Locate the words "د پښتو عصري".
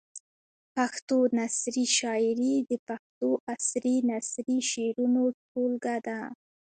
2.69-3.95